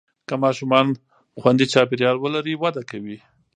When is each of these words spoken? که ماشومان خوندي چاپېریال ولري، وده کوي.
که 0.27 0.35
ماشومان 0.43 0.87
خوندي 1.41 1.65
چاپېریال 1.73 2.17
ولري، 2.19 2.53
وده 2.63 2.83
کوي. 2.89 3.17